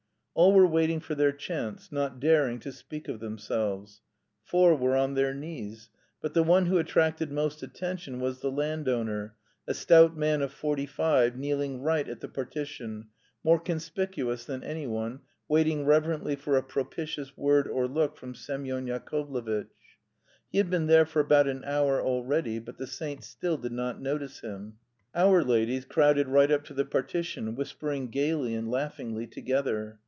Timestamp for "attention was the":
7.61-8.49